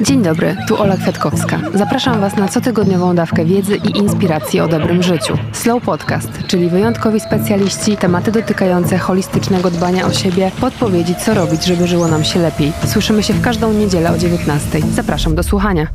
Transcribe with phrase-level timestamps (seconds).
[0.00, 1.60] Dzień dobry, tu Ola Kwiatkowska.
[1.74, 5.34] Zapraszam Was na cotygodniową dawkę wiedzy i inspiracji o dobrym życiu.
[5.52, 11.86] Slow Podcast, czyli wyjątkowi specjaliści, tematy dotykające holistycznego dbania o siebie, podpowiedzi co robić, żeby
[11.86, 12.72] żyło nam się lepiej.
[12.86, 14.80] Słyszymy się w każdą niedzielę o 19.
[14.80, 15.86] Zapraszam do słuchania.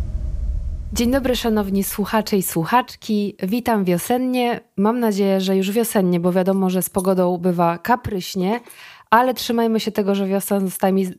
[0.93, 3.35] Dzień dobry, szanowni słuchacze i słuchaczki.
[3.43, 4.59] Witam wiosennie.
[4.77, 8.59] Mam nadzieję, że już wiosennie, bo wiadomo, że z pogodą bywa kapryśnie,
[9.09, 10.59] ale trzymajmy się tego, że wiosna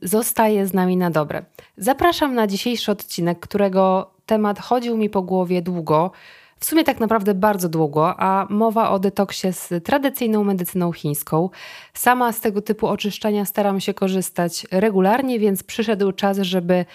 [0.01, 1.45] zostaje z nami na dobre.
[1.77, 6.11] Zapraszam na dzisiejszy odcinek, którego temat chodził mi po głowie długo.
[6.59, 11.49] W sumie tak naprawdę bardzo długo, a mowa o detoksie z tradycyjną medycyną chińską.
[11.93, 16.85] Sama z tego typu oczyszczania staram się korzystać regularnie, więc przyszedł czas, żeby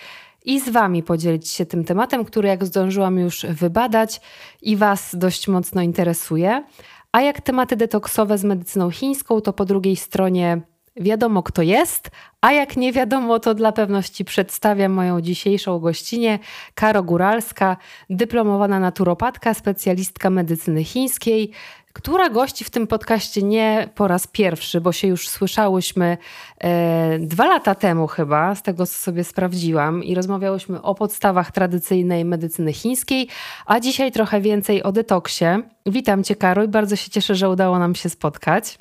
[0.44, 4.20] i z Wami podzielić się tym tematem, który, jak zdążyłam już wybadać
[4.62, 6.64] i Was dość mocno interesuje.
[7.12, 10.60] A jak tematy detoksowe z medycyną chińską, to po drugiej stronie
[10.96, 16.38] wiadomo, kto jest, a jak nie wiadomo, to dla pewności przedstawiam moją dzisiejszą gościnę,
[16.74, 17.76] Karo Góralska,
[18.10, 21.50] dyplomowana naturopatka, specjalistka medycyny chińskiej,
[21.92, 26.18] która gości w tym podcaście nie po raz pierwszy, bo się już słyszałyśmy
[26.58, 32.24] e, dwa lata temu chyba, z tego co sobie sprawdziłam, i rozmawiałyśmy o podstawach tradycyjnej
[32.24, 33.28] medycyny chińskiej,
[33.66, 35.44] a dzisiaj trochę więcej o detoksie.
[35.86, 38.78] Witam Cię, Karo, i bardzo się cieszę, że udało nam się spotkać.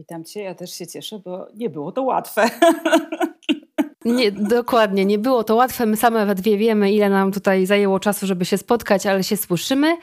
[0.00, 2.50] Witam Cię, ja też się cieszę, bo nie było to łatwe.
[4.04, 5.86] Nie, dokładnie, nie było to łatwe.
[5.86, 9.36] My same we dwie wiemy, ile nam tutaj zajęło czasu, żeby się spotkać, ale się
[9.36, 9.96] słyszymy.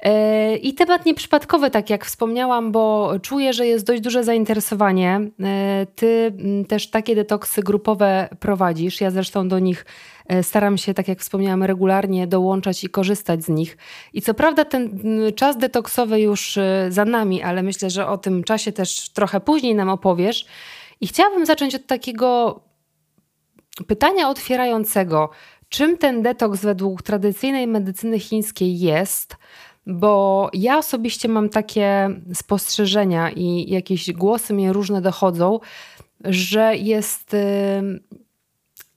[0.00, 5.20] E, I temat nieprzypadkowy, tak jak wspomniałam, bo czuję, że jest dość duże zainteresowanie.
[5.40, 6.32] E, ty
[6.68, 9.00] też takie detoksy grupowe prowadzisz.
[9.00, 9.86] Ja zresztą do nich
[10.42, 13.76] staram się, tak jak wspomniałam, regularnie dołączać i korzystać z nich.
[14.12, 15.00] I co prawda ten
[15.36, 16.58] czas detoksowy już
[16.88, 20.46] za nami, ale myślę, że o tym czasie też trochę później nam opowiesz.
[21.00, 22.60] I chciałabym zacząć od takiego
[23.86, 25.30] pytania otwierającego.
[25.68, 29.36] Czym ten detoks według tradycyjnej medycyny chińskiej jest?
[29.86, 35.60] bo ja osobiście mam takie spostrzeżenia i jakieś głosy mnie różne dochodzą,
[36.24, 37.36] że jest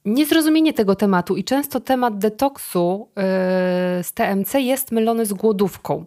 [0.08, 6.04] niezrozumienie tego tematu i często temat detoksu y, z TMC jest mylony z głodówką.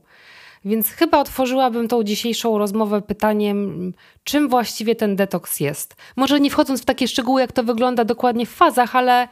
[0.66, 5.96] Więc chyba otworzyłabym tą dzisiejszą rozmowę pytaniem, czym właściwie ten detoks jest.
[6.16, 9.28] Może nie wchodząc w takie szczegóły, jak to wygląda dokładnie w fazach, ale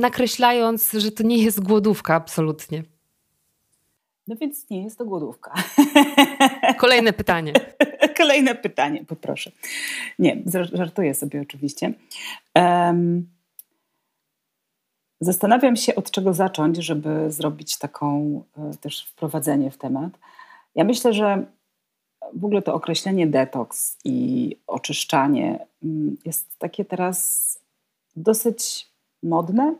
[0.00, 2.82] nakreślając, że to nie jest głodówka absolutnie.
[4.28, 5.54] No więc nie jest to głodówka.
[6.78, 7.52] Kolejne pytanie.
[8.16, 9.50] Kolejne pytanie, poproszę.
[10.18, 11.92] Nie, żartuję sobie oczywiście.
[12.54, 13.26] Um,
[15.20, 20.12] zastanawiam się, od czego zacząć, żeby zrobić taką e, też wprowadzenie w temat.
[20.74, 21.46] Ja myślę, że
[22.34, 27.58] w ogóle to określenie detoks i oczyszczanie mm, jest takie teraz
[28.16, 28.88] dosyć
[29.22, 29.74] modne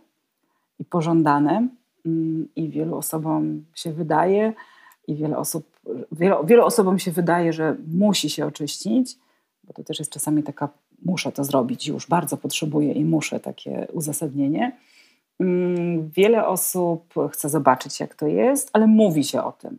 [0.78, 1.68] i pożądane.
[2.06, 4.52] Mm, i wielu osobom się wydaje,
[5.08, 5.80] i wiele osób,
[6.12, 9.16] wielu, wielu osobom się wydaje, że musi się oczyścić,
[9.64, 10.68] bo to też jest czasami taka,
[11.04, 14.76] muszę to zrobić, już bardzo potrzebuję i muszę takie uzasadnienie.
[15.40, 19.78] Mm, wiele osób chce zobaczyć, jak to jest, ale mówi się o tym.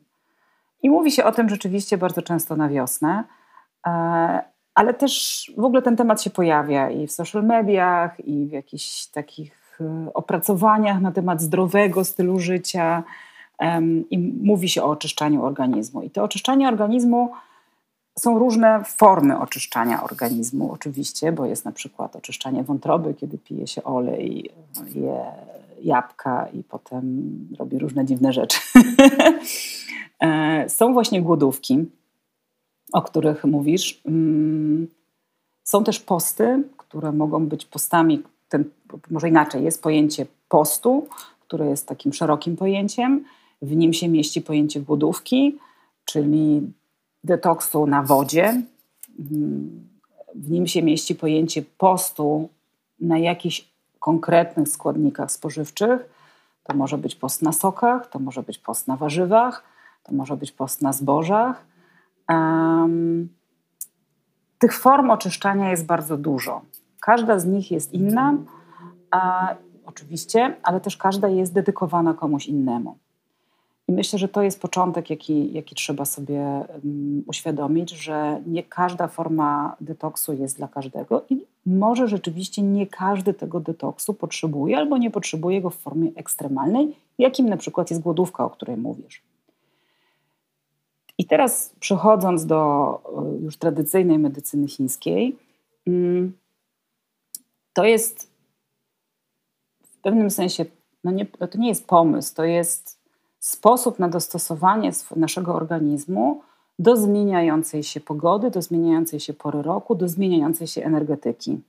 [0.83, 3.23] I mówi się o tym rzeczywiście bardzo często na wiosnę,
[3.87, 4.41] e,
[4.75, 9.05] ale też w ogóle ten temat się pojawia i w social mediach, i w jakichś
[9.05, 13.03] takich Y, opracowaniach na temat zdrowego stylu życia
[14.09, 16.01] i mówi się o oczyszczaniu organizmu.
[16.01, 17.31] I to oczyszczanie organizmu
[18.19, 23.83] są różne formy oczyszczania organizmu, oczywiście, bo jest na przykład oczyszczanie wątroby, kiedy pije się
[23.83, 24.51] olej,
[24.95, 25.25] je
[25.83, 28.59] jabłka i potem robi różne dziwne rzeczy.
[30.21, 31.85] E, są właśnie głodówki,
[32.93, 34.01] o których mówisz.
[34.05, 34.87] Mm,
[35.63, 38.63] są też posty, które mogą być postami ten,
[39.11, 41.07] może inaczej, jest pojęcie postu,
[41.41, 43.25] które jest takim szerokim pojęciem.
[43.61, 45.57] W nim się mieści pojęcie głodówki,
[46.05, 46.61] czyli
[47.23, 48.61] detoksu na wodzie.
[50.35, 52.49] W nim się mieści pojęcie postu
[52.99, 53.68] na jakichś
[53.99, 56.09] konkretnych składnikach spożywczych.
[56.63, 59.63] To może być post na sokach, to może być post na warzywach,
[60.03, 61.65] to może być post na zbożach.
[64.59, 66.61] Tych form oczyszczania jest bardzo dużo.
[67.01, 68.33] Każda z nich jest inna,
[69.11, 69.55] a,
[69.85, 72.97] oczywiście, ale też każda jest dedykowana komuś innemu.
[73.87, 79.07] I myślę, że to jest początek, jaki, jaki trzeba sobie um, uświadomić, że nie każda
[79.07, 85.11] forma detoksu jest dla każdego i może rzeczywiście nie każdy tego detoksu potrzebuje albo nie
[85.11, 89.21] potrzebuje go w formie ekstremalnej, jakim na przykład jest głodówka, o której mówisz.
[91.17, 93.01] I teraz przechodząc do
[93.39, 95.35] e, już tradycyjnej medycyny chińskiej,
[95.87, 96.33] um,
[97.73, 98.31] to jest
[99.83, 100.65] w pewnym sensie,
[101.03, 102.99] no nie, to nie jest pomysł, to jest
[103.39, 106.41] sposób na dostosowanie naszego organizmu
[106.79, 111.61] do zmieniającej się pogody, do zmieniającej się pory roku, do zmieniającej się energetyki,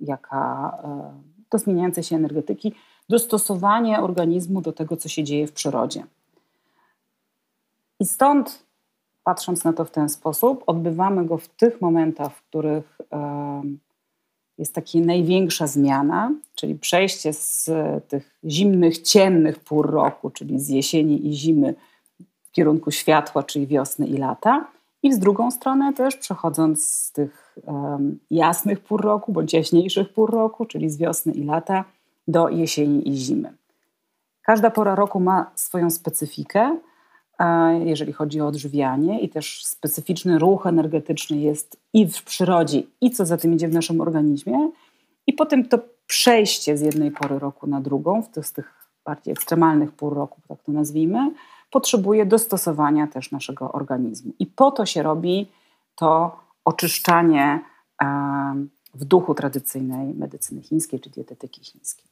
[0.00, 1.12] jaka, e,
[1.50, 2.74] do zmieniającej się energetyki,
[3.08, 6.04] dostosowanie organizmu do tego, co się dzieje w przyrodzie.
[8.00, 8.62] I stąd,
[9.24, 12.98] patrząc na to w ten sposób, odbywamy go w tych momentach, w których
[14.58, 17.70] jest taka największa zmiana, czyli przejście z
[18.08, 21.74] tych zimnych, ciemnych pór roku, czyli z jesieni i zimy
[22.56, 24.66] kierunku światła, czyli wiosny i lata,
[25.02, 30.30] i z drugą stronę też przechodząc z tych um, jasnych pór roku, bądź jaśniejszych pór
[30.30, 31.84] roku, czyli z wiosny i lata,
[32.28, 33.52] do jesieni i zimy.
[34.42, 36.76] Każda pora roku ma swoją specyfikę,
[37.84, 43.26] jeżeli chodzi o odżywianie, i też specyficzny ruch energetyczny jest i w przyrodzie, i co
[43.26, 44.70] za tym idzie w naszym organizmie.
[45.26, 48.74] I potem to przejście z jednej pory roku na drugą, w tych, z tych
[49.04, 51.30] bardziej ekstremalnych pół roku, tak to nazwijmy,
[51.70, 54.32] potrzebuje dostosowania też naszego organizmu.
[54.38, 55.48] I po to się robi
[55.94, 57.60] to oczyszczanie
[58.94, 62.04] w duchu tradycyjnej medycyny chińskiej czy dietetyki chińskiej.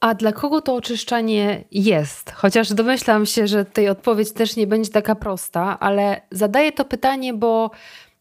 [0.00, 2.30] A dla kogo to oczyszczanie jest?
[2.30, 7.34] Chociaż domyślam się, że tej odpowiedź też nie będzie taka prosta, ale zadaję to pytanie,
[7.34, 7.70] bo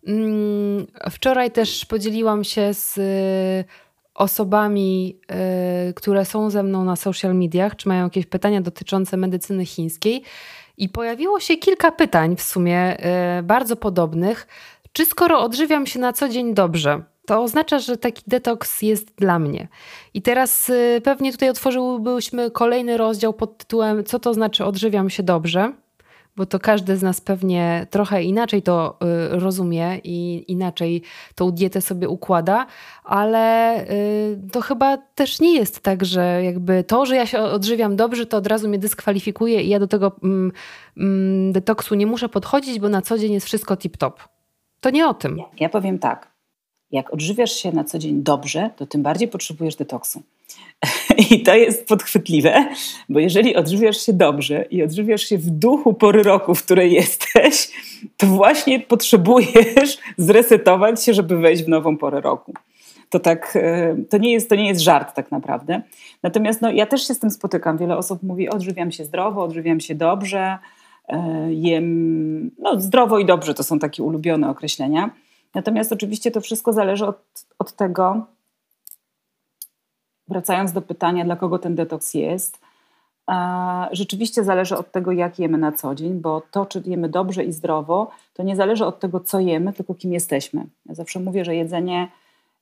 [0.07, 2.99] mm, wczoraj też podzieliłam się z
[4.21, 5.19] osobami,
[5.89, 10.23] y, które są ze mną na social mediach, czy mają jakieś pytania dotyczące medycyny chińskiej.
[10.77, 12.97] I pojawiło się kilka pytań w sumie
[13.39, 14.47] y, bardzo podobnych.
[14.93, 19.39] Czy skoro odżywiam się na co dzień dobrze, to oznacza, że taki detoks jest dla
[19.39, 19.67] mnie.
[20.13, 25.23] I teraz y, pewnie tutaj otworzyłbyśmy kolejny rozdział pod tytułem Co to znaczy odżywiam się
[25.23, 25.73] dobrze?
[26.35, 28.97] Bo to każdy z nas pewnie trochę inaczej to
[29.33, 31.01] y, rozumie i inaczej
[31.35, 32.65] tą dietę sobie układa,
[33.03, 37.95] ale y, to chyba też nie jest tak, że jakby to, że ja się odżywiam
[37.95, 40.51] dobrze, to od razu mnie dyskwalifikuje i ja do tego mm,
[40.97, 44.13] mm, detoksu nie muszę podchodzić, bo na co dzień jest wszystko tip-top.
[44.79, 45.41] To nie o tym.
[45.59, 46.31] Ja powiem tak
[46.91, 50.23] jak odżywiasz się na co dzień dobrze, to tym bardziej potrzebujesz detoksu.
[51.31, 52.65] I to jest podchwytliwe,
[53.09, 57.71] bo jeżeli odżywiasz się dobrze i odżywiasz się w duchu pory roku, w której jesteś,
[58.17, 62.53] to właśnie potrzebujesz zresetować się, żeby wejść w nową porę roku.
[63.09, 65.81] To tak, e, to nie jest, to nie jest żart tak naprawdę.
[66.23, 67.77] Natomiast no, ja też się z tym spotykam.
[67.77, 70.57] Wiele osób mówi, odżywiam się zdrowo, odżywiam się dobrze,
[71.07, 75.09] e, jem no, zdrowo i dobrze, to są takie ulubione określenia.
[75.55, 77.21] Natomiast oczywiście to wszystko zależy od,
[77.59, 78.25] od tego,
[80.31, 82.59] wracając do pytania, dla kogo ten detoks jest,
[83.91, 87.53] rzeczywiście zależy od tego, jak jemy na co dzień, bo to, czy jemy dobrze i
[87.53, 90.65] zdrowo, to nie zależy od tego, co jemy, tylko kim jesteśmy.
[90.85, 92.07] Ja zawsze mówię, że jedzenie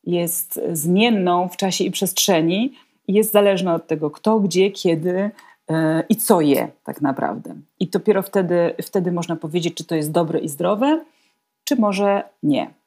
[0.03, 2.73] jest zmienną w czasie i przestrzeni
[3.07, 5.31] i jest zależne od tego, kto, gdzie, kiedy
[5.69, 7.55] e, i co je tak naprawdę.
[7.79, 11.01] I dopiero wtedy, wtedy można powiedzieć, czy to jest dobre i zdrowe,
[11.63, 12.78] czy może nie.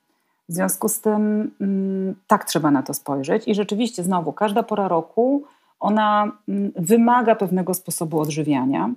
[0.48, 4.88] W związku z tym mm, tak trzeba na to spojrzeć i rzeczywiście znowu każda pora
[4.88, 5.44] roku
[5.80, 8.90] ona mm, wymaga pewnego sposobu odżywiania.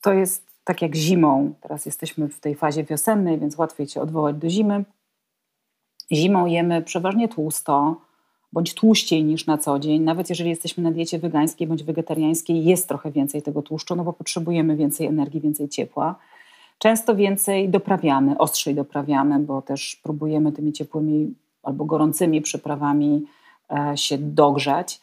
[0.00, 1.54] To jest tak jak zimą.
[1.60, 4.84] Teraz jesteśmy w tej fazie wiosennej, więc łatwiej się odwołać do zimy.
[6.12, 7.96] Zimą jemy przeważnie tłusto,
[8.52, 10.02] bądź tłuściej niż na co dzień.
[10.02, 14.12] Nawet jeżeli jesteśmy na diecie wegańskiej bądź wegetariańskiej, jest trochę więcej tego tłuszczu, no bo
[14.12, 16.14] potrzebujemy więcej energii, więcej ciepła.
[16.82, 23.26] Często więcej doprawiamy, ostrzej doprawiamy, bo też próbujemy tymi ciepłymi albo gorącymi przyprawami
[23.70, 25.00] e, się dogrzać.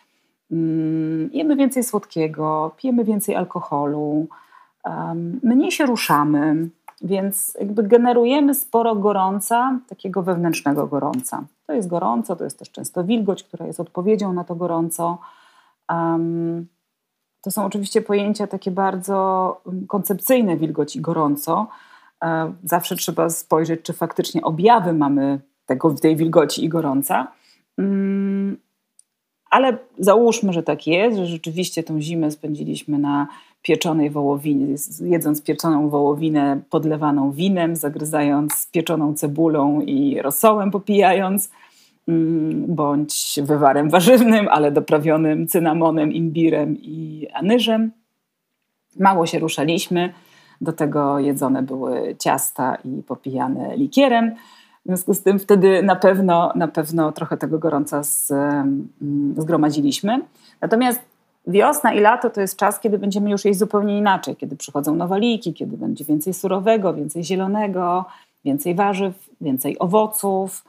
[0.51, 4.27] Mm, jemy więcej słodkiego, pijemy więcej alkoholu,
[5.43, 6.69] mniej się ruszamy,
[7.01, 11.43] więc jakby generujemy sporo gorąca, takiego wewnętrznego gorąca.
[11.67, 15.17] To jest gorąco, to jest też często wilgoć, która jest odpowiedzią na to gorąco.
[17.41, 21.67] To są oczywiście pojęcia takie bardzo mm, koncepcyjne, wilgoć i gorąco.
[22.23, 27.27] E, zawsze trzeba spojrzeć, czy faktycznie objawy mamy tego, tej wilgoci i gorąca.
[27.77, 28.57] Mm,
[29.49, 33.27] ale załóżmy, że tak jest, że rzeczywiście tą zimę spędziliśmy na
[33.61, 41.51] pieczonej wołowinie, jedząc pieczoną wołowinę podlewaną winem, zagryzając pieczoną cebulą i rosołem popijając.
[42.09, 47.91] Mm, bądź wywarem warzywnym, ale doprawionym cynamonem, imbirem i anyżem.
[48.99, 50.13] Mało się ruszaliśmy,
[50.61, 54.35] do tego jedzone były ciasta i popijane likierem.
[54.85, 60.21] W związku z tym wtedy na pewno, na pewno trochę tego gorąca z, mm, zgromadziliśmy.
[60.61, 61.01] Natomiast
[61.47, 65.53] wiosna i lato to jest czas, kiedy będziemy już jeść zupełnie inaczej, kiedy przychodzą nowaliki,
[65.53, 68.05] kiedy będzie więcej surowego, więcej zielonego,
[68.45, 70.63] więcej warzyw, więcej owoców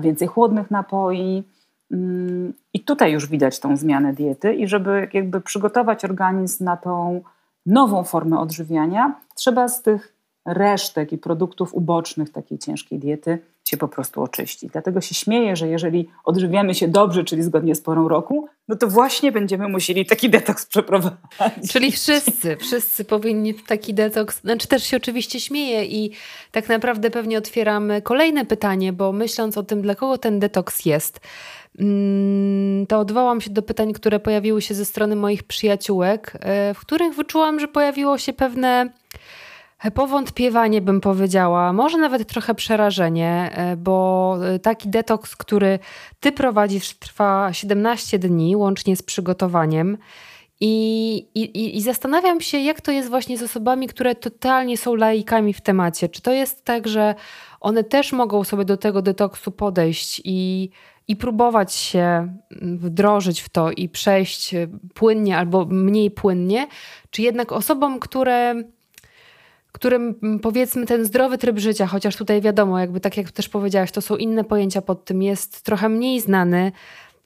[0.00, 1.42] więcej chłodnych napoi.
[1.90, 7.20] Mm, I tutaj już widać tą zmianę diety i żeby jakby przygotować organizm na tą
[7.66, 10.14] nową formę odżywiania, trzeba z tych
[10.46, 13.38] resztek i produktów ubocznych takiej ciężkiej diety
[13.72, 14.68] się po prostu oczyści.
[14.72, 18.86] Dlatego się śmieję, że jeżeli odżywiamy się dobrze, czyli zgodnie z porą roku, no to
[18.88, 21.72] właśnie będziemy musieli taki detoks przeprowadzić.
[21.72, 26.10] Czyli wszyscy, wszyscy powinni taki detoks, znaczy też się oczywiście śmieję i
[26.50, 31.20] tak naprawdę pewnie otwieramy kolejne pytanie, bo myśląc o tym, dla kogo ten detoks jest,
[31.78, 36.78] mm, to odwołam się do pytań, które pojawiły się ze strony moich przyjaciółek, e, w
[36.78, 38.90] których wyczułam, że pojawiło się pewne
[39.90, 45.78] Powątpiewanie bym powiedziała, może nawet trochę przerażenie, e, bo e, taki detoks, który
[46.20, 49.98] ty prowadzisz, trwa 17 dni, łącznie z przygotowaniem.
[50.60, 55.52] I, i, I zastanawiam się, jak to jest właśnie z osobami, które totalnie są laikami
[55.52, 56.08] w temacie.
[56.08, 57.14] Czy to jest tak, że
[57.60, 60.70] one też mogą sobie do tego detoksu podejść i,
[61.08, 64.54] i próbować się wdrożyć w to i przejść
[64.94, 66.66] płynnie albo mniej płynnie,
[67.10, 68.54] czy jednak osobom, które
[69.72, 73.92] którym mm, powiedzmy ten zdrowy tryb życia, chociaż tutaj wiadomo, jakby tak jak też powiedziałaś,
[73.92, 76.72] to są inne pojęcia pod tym, jest trochę mniej znany,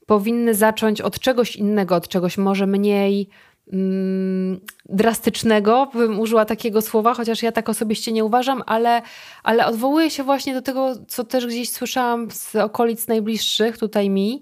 [0.05, 3.29] powinny zacząć od czegoś innego, od czegoś może mniej
[3.73, 9.01] mm, drastycznego, bym użyła takiego słowa, chociaż ja tak osobiście nie uważam, ale,
[9.43, 14.41] ale odwołuję się właśnie do tego, co też gdzieś słyszałam z okolic najbliższych tutaj mi,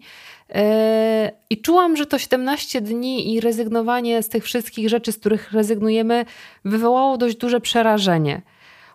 [1.50, 6.26] I czułam, że to 17 dni i rezygnowanie z tych wszystkich rzeczy, z których rezygnujemy,
[6.66, 8.42] wywołało dość duże przerażenie.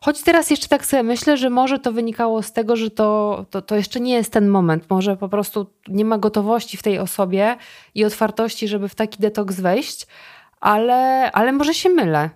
[0.04, 3.62] Choć teraz jeszcze tak sobie myślę, że może to wynikało z tego, że to, to,
[3.62, 4.90] to jeszcze nie jest ten moment.
[4.90, 7.56] Może po prostu nie ma gotowości w tej osobie
[7.94, 10.06] i otwartości, żeby w taki detoks wejść,
[10.60, 12.30] ale, ale może się mylę.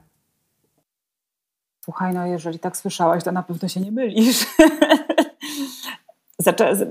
[1.85, 4.47] Słuchaj, no jeżeli tak słyszałaś, to na pewno się nie mylisz.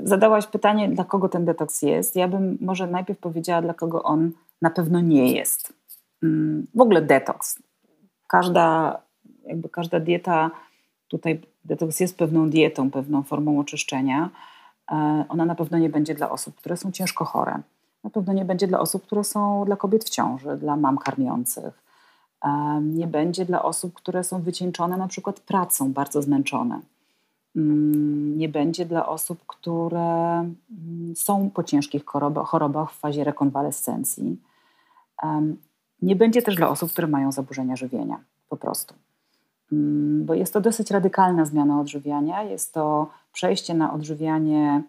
[0.03, 2.15] Zadałaś pytanie, dla kogo ten detoks jest.
[2.15, 4.31] Ja bym może najpierw powiedziała, dla kogo on
[4.61, 5.73] na pewno nie jest.
[6.23, 7.59] Mm, w ogóle detoks.
[8.27, 8.99] Każda,
[9.45, 10.51] jakby każda dieta,
[11.07, 14.29] tutaj detoks jest pewną dietą, pewną formą oczyszczenia.
[14.91, 17.59] E, ona na pewno nie będzie dla osób, które są ciężko chore.
[18.03, 21.83] Na pewno nie będzie dla osób, które są dla kobiet w ciąży, dla mam karmiących.
[22.45, 26.79] E, nie będzie dla osób, które są wycieńczone na przykład pracą, bardzo zmęczone
[28.35, 34.41] nie będzie dla osób, które mm, są po ciężkich chorobach, chorobach w fazie rekonwalescencji.
[36.01, 38.93] Nie będzie też dla osób, które mają zaburzenia żywienia, po prostu.
[39.71, 42.43] Mm, bo jest to dosyć radykalna zmiana odżywiania.
[42.43, 44.83] Jest to przejście na odżywianie,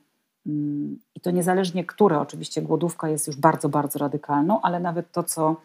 [1.14, 5.56] i to niezależnie które, oczywiście głodówka jest już bardzo, bardzo radykalną, ale nawet to, co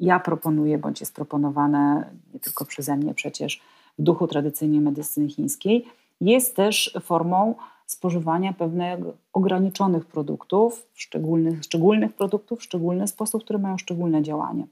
[0.00, 3.62] ja proponuję, bądź jest proponowane nie tylko przeze mnie przecież
[3.98, 5.86] w duchu tradycyjnej medycyny chińskiej,
[6.24, 7.54] jest też formą
[7.86, 8.98] spożywania pewnych
[9.32, 14.66] ograniczonych produktów, szczególnych, szczególnych produktów w szczególny sposób, które mają szczególne działanie.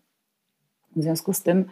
[0.97, 1.65] W związku z tym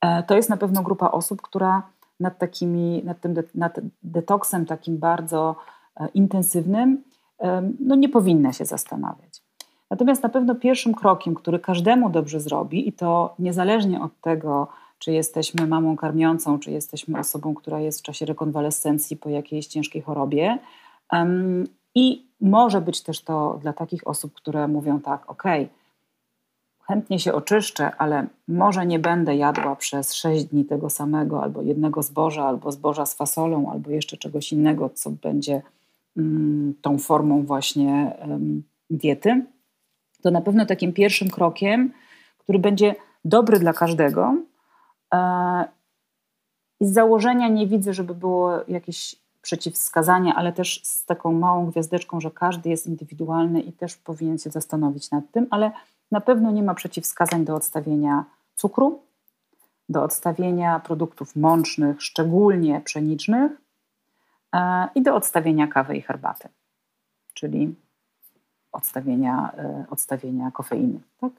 [0.00, 1.82] e, to jest na pewno grupa osób, która
[2.20, 5.56] nad, takimi, nad tym nad detoksem takim bardzo
[5.96, 7.02] e, intensywnym
[7.40, 9.42] e, no nie powinna się zastanawiać.
[9.90, 14.68] Natomiast na pewno pierwszym krokiem, który każdemu dobrze zrobi, i to niezależnie od tego,
[15.02, 20.02] czy jesteśmy mamą karmiącą, czy jesteśmy osobą, która jest w czasie rekonwalescencji po jakiejś ciężkiej
[20.02, 20.58] chorobie.
[21.94, 25.42] I może być też to dla takich osób, które mówią tak, ok,
[26.82, 32.02] chętnie się oczyszczę, ale może nie będę jadła przez 6 dni tego samego, albo jednego
[32.02, 35.62] zboża, albo zboża z fasolą, albo jeszcze czegoś innego, co będzie
[36.16, 38.16] mm, tą formą właśnie
[38.90, 39.44] diety.
[40.22, 41.92] To na pewno takim pierwszym krokiem,
[42.38, 42.94] który będzie
[43.24, 44.36] dobry dla każdego,
[46.80, 52.20] I z założenia nie widzę, żeby było jakieś przeciwwskazania, ale też z taką małą gwiazdeczką,
[52.20, 55.70] że każdy jest indywidualny i też powinien się zastanowić nad tym, ale
[56.10, 59.02] na pewno nie ma przeciwwskazań do odstawienia cukru,
[59.88, 63.52] do odstawienia produktów mącznych, szczególnie pszenicznych
[64.54, 66.48] e, i do odstawienia kawy i herbaty,
[67.34, 67.74] czyli
[68.72, 71.00] odstawienia, e, odstawienia kofeiny.
[71.20, 71.32] Tak?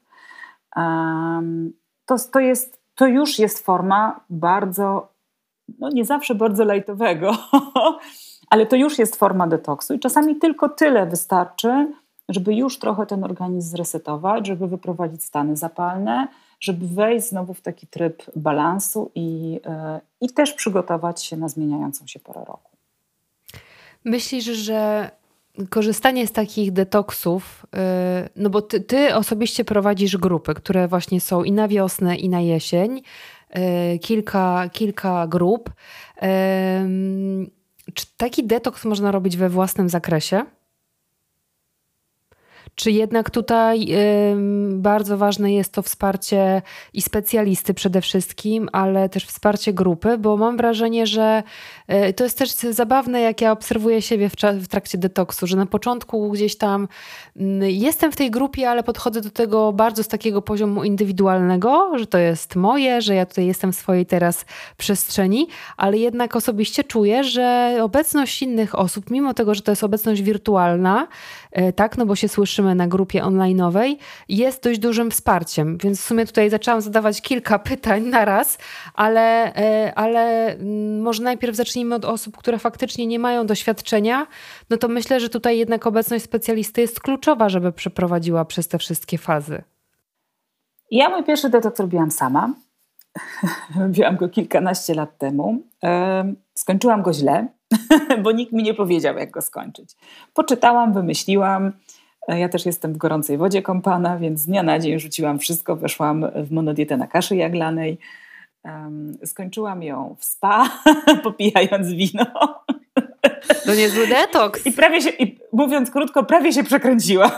[2.06, 5.08] To, to jest to już jest forma bardzo,
[5.80, 7.38] no nie zawsze bardzo lajtowego,
[8.52, 11.94] ale to już jest forma detoksu i czasami tylko tyle wystarczy,
[12.30, 16.28] żeby już trochę ten organizm zresetować, żeby wyprowadzić stany zapalne,
[16.60, 22.08] żeby wejść znowu w taki tryb balansu i, e, i też przygotować się na zmieniającą
[22.08, 22.72] się porę roku.
[24.06, 25.12] Myślisz, że
[25.70, 31.44] korzystanie z takich detoksów, y, no bo ty, ty, osobiście prowadzisz grupy, które właśnie są
[31.44, 33.02] i na wiosnę, i na jesień,
[33.96, 35.70] y, kilka, kilka grup.
[37.94, 40.46] Czy taki detoks można robić we własnym zakresie?
[42.76, 43.88] Czy jednak tutaj
[44.70, 46.62] bardzo ważne jest to wsparcie
[46.94, 51.44] i specjalisty przede wszystkim, ale też wsparcie grupy, bo mam wrażenie, że
[52.10, 56.32] y, to jest też zabawne, jak ja obserwuję siebie w, trakcie detoksu, że na początku
[56.32, 56.88] gdzieś tam
[57.38, 62.08] mm, jestem w tej grupie, ale podchodzę do tego bardzo z takiego poziomu indywidualnego, że
[62.08, 64.46] to jest moje, że ja tutaj jestem w swojej teraz
[64.78, 70.22] przestrzeni, ale jednak osobiście czuję, że obecność innych osób, mimo tego, że to jest obecność
[70.22, 71.08] wirtualna,
[71.58, 73.96] y, tak, no bo się słyszymy na grupie online'owej,
[74.30, 75.78] jest dość dużym wsparciem.
[75.78, 78.58] Więc w sumie tutaj zaczęłam zadawać kilka pytań na raz,
[78.94, 84.28] ale, e, ale mm, może najpierw zacznijmy od osób, które faktycznie nie mają doświadczenia.
[84.70, 89.18] No to myślę, że tutaj jednak obecność specjalisty jest kluczowa, żeby przeprowadziła przez te wszystkie
[89.18, 89.64] fazy.
[90.92, 92.54] Ja mój pierwszy detoks robiłam sama.
[93.80, 95.64] Robiłam go kilkanaście lat temu.
[96.54, 97.48] Skończyłam go źle,
[98.24, 99.96] bo nikt mi nie powiedział, jak go skończyć.
[100.34, 101.72] Poczytałam, wymyśliłam,
[102.28, 106.26] ja też jestem w gorącej wodzie kąpana, więc z dnia na dzień rzuciłam wszystko, weszłam
[106.36, 107.98] w monodietę na kaszy jaglanej.
[108.66, 110.70] Um, skończyłam ją w spa,
[111.24, 112.26] popijając wino.
[113.66, 114.66] To niezły detoks.
[114.66, 117.38] I prawie się, i mówiąc krótko, prawie się przekręciła.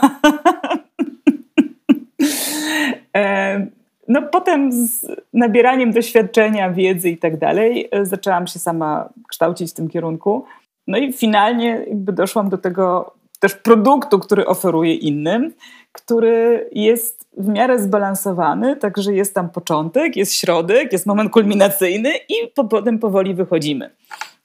[4.08, 9.74] no potem z nabieraniem doświadczenia, wiedzy i tak dalej, e, zaczęłam się sama kształcić w
[9.74, 10.44] tym kierunku.
[10.86, 15.54] No i finalnie jakby doszłam do tego też produktu, który oferuje innym,
[15.92, 22.52] który jest w miarę zbalansowany, także jest tam początek, jest środek, jest moment kulminacyjny i
[22.70, 23.90] potem powoli wychodzimy.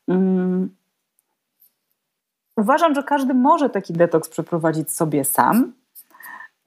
[0.08, 0.76] Um,
[2.58, 5.74] uważam, że każdy może taki detoks przeprowadzić sobie sam.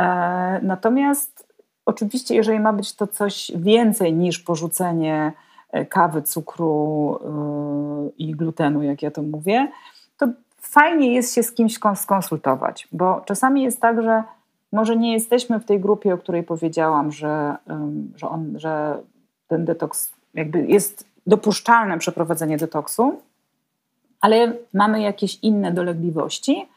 [0.00, 1.47] E, natomiast
[1.87, 5.33] oczywiście, jeżeli ma być to coś więcej niż porzucenie
[5.73, 9.69] e, kawy, cukru e, i glutenu, jak ja to mówię,
[10.75, 14.23] fajnie jest się z kimś skonsultować, bo czasami jest tak, że
[14.73, 17.57] może nie jesteśmy w tej grupie, o której powiedziałam, że,
[18.16, 18.99] że, on, że
[19.49, 23.21] ten detoks jakby jest dopuszczalne przeprowadzenie detoksu,
[24.21, 26.69] ale mamy jakieś inne dolegliwości,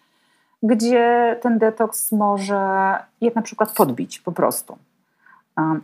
[0.64, 4.78] gdzie ten detoks może je na przykład podbić po prostu.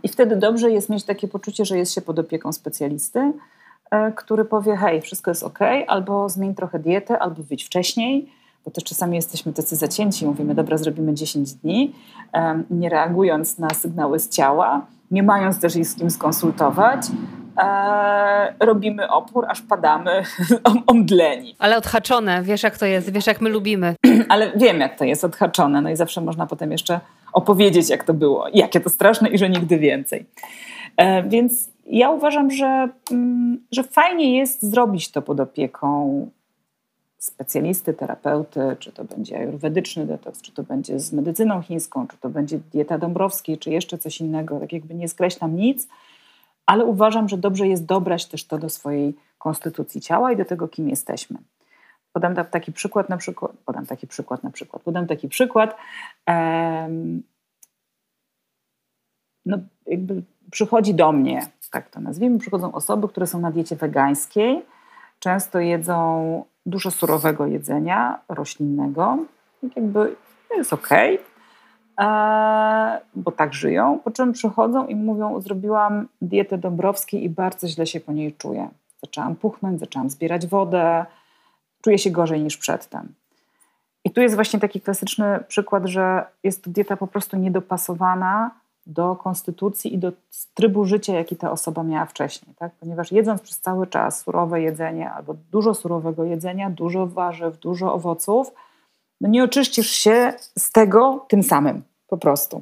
[0.04, 3.32] I wtedy dobrze jest mieć takie poczucie, że jest się pod opieką specjalisty,
[4.16, 8.30] który powie: Hej, wszystko jest ok, albo zmień trochę dietę, albo wyjdź wcześniej,
[8.66, 11.94] bo też czasami jesteśmy tacy zacięci, mówimy: Dobra, zrobimy 10 dni,
[12.70, 17.08] nie reagując na sygnały z ciała, nie mając też z kim skonsultować.
[17.58, 20.24] E, robimy opór, aż padamy
[20.88, 21.56] omdleni.
[21.60, 23.96] Ale odhaczone, wiesz jak to jest, wiesz jak my lubimy.
[24.30, 27.00] Ale wiem jak to jest, odhaczone, no i zawsze można potem jeszcze
[27.34, 30.26] opowiedzieć jak to było, jakie to straszne i że nigdy więcej.
[30.98, 36.30] E, więc ja uważam, że, mm, że fajnie jest zrobić to pod opieką
[37.18, 42.30] specjalisty, terapeuty, czy to będzie ajurwedyczny detoks, czy to będzie z medycyną chińską, czy to
[42.30, 44.60] będzie dieta Dąbrowskiej, czy jeszcze coś innego.
[44.60, 45.88] Tak jakby nie skreślam nic,
[46.66, 50.68] ale uważam, że dobrze jest dobrać też to do swojej konstytucji ciała i do tego,
[50.68, 51.38] kim jesteśmy.
[52.14, 55.78] Podam taki przykład na przykład, podam taki przykład na przykład, podam taki przykład.
[59.46, 64.66] No jakby przychodzi do mnie tak to nazwijmy, przychodzą osoby, które są na diecie wegańskiej,
[65.20, 69.18] często jedzą dużo surowego jedzenia roślinnego,
[69.76, 70.16] jakby
[70.58, 70.90] jest ok,
[72.00, 77.88] e, bo tak żyją, po czym przychodzą i mówią, zrobiłam dietę Dąbrowskiej i bardzo źle
[77.88, 78.70] się po niej czuję.
[79.02, 81.06] Zaczęłam puchnąć, zaczęłam zbierać wodę,
[81.82, 83.14] czuję się gorzej niż przedtem.
[84.06, 89.16] I tu jest właśnie taki klasyczny przykład, że jest to dieta po prostu niedopasowana do
[89.16, 90.12] konstytucji i do
[90.54, 92.56] trybu życia, jaki ta osoba miała wcześniej.
[92.56, 92.72] Tak?
[92.80, 98.52] Ponieważ jedząc przez cały czas surowe jedzenie albo dużo surowego jedzenia, dużo warzyw, dużo owoców,
[99.22, 102.62] no nie oczyścisz się z tego tym samym po prostu.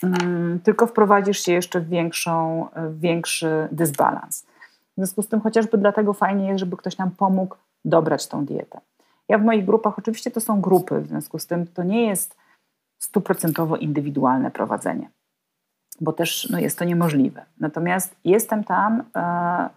[0.00, 4.42] Hmm, tylko wprowadzisz się jeszcze w, większą, w większy dysbalans.
[4.42, 8.80] W związku z tym chociażby dlatego fajnie jest, żeby ktoś nam pomógł dobrać tą dietę.
[9.28, 12.36] Ja w moich grupach, oczywiście to są grupy, w związku z tym to nie jest
[12.98, 15.10] stuprocentowo indywidualne prowadzenie
[16.00, 17.44] bo też no, jest to niemożliwe.
[17.60, 19.68] Natomiast jestem tam, e,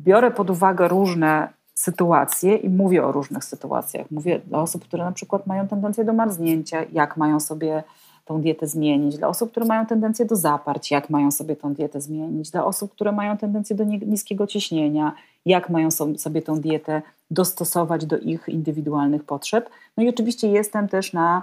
[0.00, 4.10] biorę pod uwagę różne sytuacje i mówię o różnych sytuacjach.
[4.10, 7.82] Mówię dla osób, które na przykład mają tendencję do marznięcia, jak mają sobie
[8.24, 12.00] tą dietę zmienić, dla osób, które mają tendencję do zaparć, jak mają sobie tą dietę
[12.00, 15.12] zmienić, dla osób, które mają tendencję do niskiego ciśnienia,
[15.46, 19.70] jak mają sobie tą dietę dostosować do ich indywidualnych potrzeb.
[19.96, 21.42] No i oczywiście jestem też na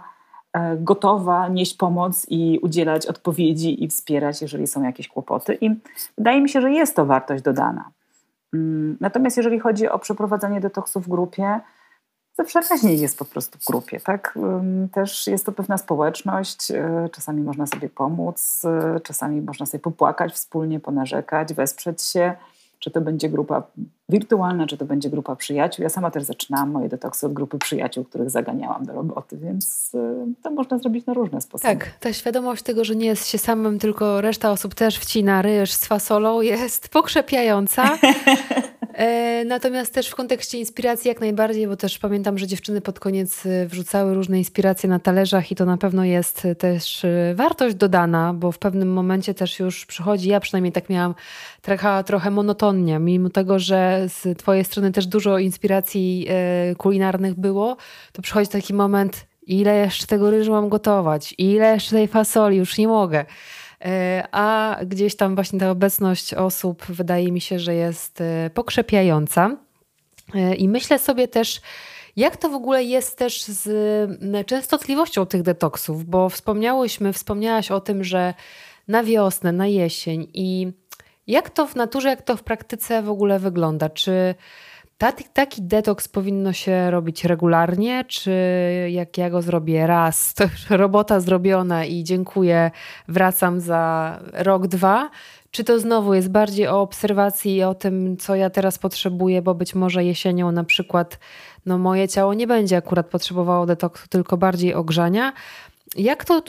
[0.78, 5.58] gotowa nieść pomoc i udzielać odpowiedzi i wspierać, jeżeli są jakieś kłopoty.
[5.62, 5.70] I
[6.18, 7.92] wydaje mi się, że jest to wartość dodana.
[8.54, 11.60] Mm, natomiast jeżeli chodzi o przeprowadzenie detoksu w grupie,
[12.38, 14.40] zawsze raźniej jest po prostu w grupie, tak?
[14.92, 20.34] Też jest to pewna społeczność, e, czasami można sobie pomóc, e, czasami można sobie popłakać
[20.34, 22.36] wspólnie, ponarzekać, wesprzeć się,
[22.84, 23.64] czy to będzie grupa
[24.10, 25.84] wirtualna, czy to będzie grupa przyjaciół.
[25.84, 30.34] Ja sama też zaczynałam moje detoksy od grupy przyjaciół, których zaganiałam do roboty, więc e,
[30.44, 31.74] to można zrobić na różne sposoby.
[31.74, 35.72] Tak, ta świadomość tego, że nie jest się samym, tylko reszta osób też wcina ryż
[35.72, 37.84] z fasolą jest pokrzepiająca.
[38.94, 43.46] E, natomiast też w kontekście inspiracji jak najbardziej, bo też pamiętam, że dziewczyny pod koniec
[43.46, 48.34] e, wrzucały różne inspiracje na talerzach i to na pewno jest też e, wartość dodana,
[48.34, 51.16] bo w pewnym momencie też już przychodzi, ja przynajmniej tak miałam
[51.62, 56.28] trochę, trochę monotonnie, mimo tego, że z twojej strony też dużo inspiracji
[56.78, 57.78] kulinarnych było,
[58.12, 62.78] to przychodzi taki moment, ile jeszcze tego ryżu mam gotować, ile jeszcze tej fasoli, już
[62.78, 63.26] nie mogę.
[63.86, 69.58] E, a gdzieś tam właśnie ta obecność osób wydaje mi się, że jest e, pokrzepiająca.
[70.36, 71.62] E, I myślę sobie też,
[72.16, 73.68] jak to w ogóle jest też z
[74.48, 78.34] częstotliwością tych detoksów, bo wspomniałyśmy, wspomniałaś o tym, że
[78.88, 80.72] na wiosnę, na jesień i
[81.28, 83.90] jak to w naturze, jak to w praktyce w ogóle wygląda?
[83.90, 84.36] Czy
[85.04, 88.32] Taki, taki detoks powinno się robić regularnie, czy
[88.90, 92.72] jak ja go zrobię raz, to już robota zrobiona i dziękuję,
[93.08, 95.10] wracam za rok, dwa,
[95.52, 99.56] czy to znowu jest bardziej o obserwacji i o tym, co ja teraz potrzebuję, bo
[99.56, 101.20] być może jesienią na przykład
[101.66, 105.34] no moje ciało nie będzie akurat potrzebowało detoksu, tylko bardziej ogrzania,
[105.96, 106.42] jak to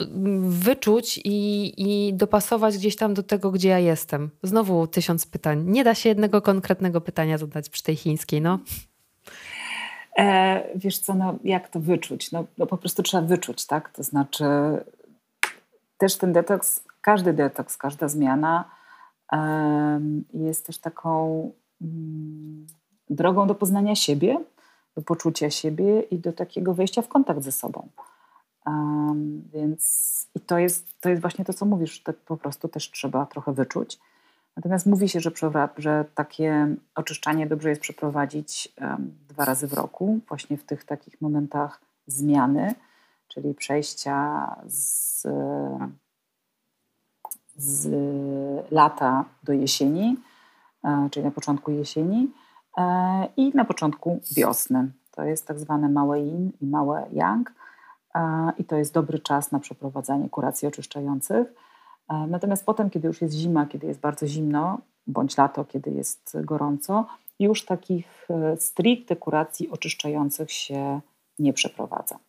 [0.49, 4.29] wyczuć i, i dopasować gdzieś tam do tego, gdzie ja jestem?
[4.43, 5.63] Znowu tysiąc pytań.
[5.65, 8.59] Nie da się jednego konkretnego pytania zadać przy tej chińskiej, no.
[10.17, 12.31] E, wiesz co, no jak to wyczuć?
[12.31, 13.89] No, no po prostu trzeba wyczuć, tak?
[13.89, 14.45] To znaczy
[15.97, 18.69] też ten detoks, każdy detoks, każda zmiana
[19.33, 19.37] e,
[20.33, 22.67] jest też taką mm,
[23.09, 24.37] drogą do poznania siebie,
[24.95, 27.87] do poczucia siebie i do takiego wejścia w kontakt ze sobą.
[28.65, 32.91] Um, więc i to jest, to jest właśnie to, co mówisz, to po prostu też
[32.91, 33.99] trzeba trochę wyczuć.
[34.55, 35.31] Natomiast mówi się, że,
[35.77, 41.21] że takie oczyszczanie dobrze jest przeprowadzić um, dwa razy w roku, właśnie w tych takich
[41.21, 42.75] momentach zmiany,
[43.27, 45.27] czyli przejścia z,
[47.55, 47.91] z
[48.71, 50.17] lata do jesieni,
[50.83, 52.31] e, czyli na początku jesieni
[52.77, 54.91] e, i na początku wiosny.
[55.11, 57.53] To jest tak zwane małe yin i małe yang
[58.57, 61.53] i to jest dobry czas na przeprowadzanie kuracji oczyszczających.
[62.09, 66.37] E, natomiast potem, kiedy już jest zima, kiedy jest bardzo zimno, bądź lato, kiedy jest
[66.43, 67.05] gorąco,
[67.39, 70.99] już takich e, stricte kuracji oczyszczających się
[71.39, 72.19] nie przeprowadza.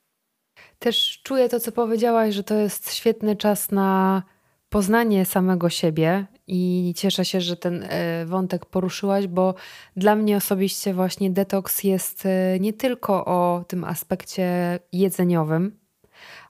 [0.78, 4.22] Też czuję to, co powiedziałaś, że to jest świetny czas na
[4.68, 9.54] poznanie samego siebie i cieszę się, że ten e, wątek poruszyłaś, bo
[9.96, 15.78] dla mnie osobiście właśnie detoks jest e, nie tylko o tym aspekcie jedzeniowym,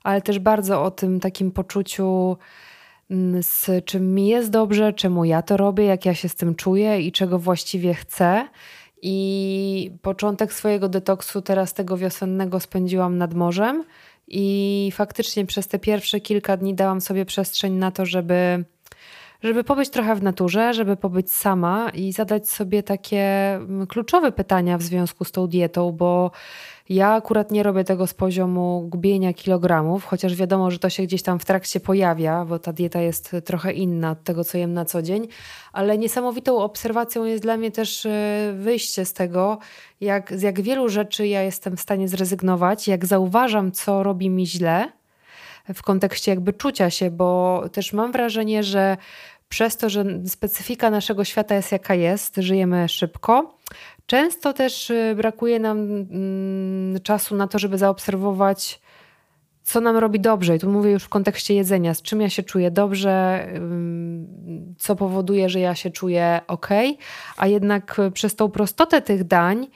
[0.03, 2.37] ale też bardzo o tym takim poczuciu,
[3.11, 6.55] mm, z czym mi jest dobrze, czemu ja to robię, jak ja się z tym
[6.55, 8.47] czuję i czego właściwie chcę.
[9.01, 13.83] I początek swojego detoksu teraz tego wiosennego spędziłam nad morzem
[14.27, 18.65] i faktycznie przez te pierwsze kilka dni dałam sobie przestrzeń na to, żeby,
[19.43, 24.77] żeby pobyć trochę w naturze, żeby pobyć sama i zadać sobie takie mm, kluczowe pytania
[24.77, 26.31] w związku z tą dietą, bo
[26.89, 31.21] ja akurat nie robię tego z poziomu gubienia kilogramów, chociaż wiadomo, że to się gdzieś
[31.21, 34.85] tam w trakcie pojawia, bo ta dieta jest trochę inna od tego, co jem na
[34.85, 35.27] co dzień,
[35.73, 39.57] ale niesamowitą obserwacją jest dla mnie też e, wyjście z tego,
[40.01, 44.47] jak, z jak wielu rzeczy ja jestem w stanie zrezygnować, jak zauważam, co robi mi
[44.47, 44.91] źle
[45.73, 48.97] w kontekście jakby czucia się, bo też mam wrażenie, że
[49.49, 53.57] przez to, że specyfika naszego świata jest jaka jest, żyjemy szybko,
[54.07, 58.81] Często też y, brakuje nam mm, czasu na to, żeby zaobserwować,
[59.63, 60.55] co nam robi dobrze.
[60.55, 63.47] I tu mówię już w kontekście jedzenia, z czym ja się czuję dobrze,
[64.77, 66.67] co powoduje, że ja się czuję ok,
[67.37, 69.67] a jednak przez tą prostotę tych dań